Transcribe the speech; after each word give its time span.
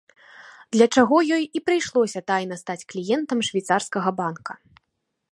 Для 0.75 0.85
чаго 0.99 1.17
ёй 1.35 1.43
і 1.59 1.59
прыйшлося 1.69 2.21
тайна 2.31 2.55
стаць 2.61 2.87
кліентам 2.93 3.39
швейцарскага 3.49 4.09
банка. 4.23 4.53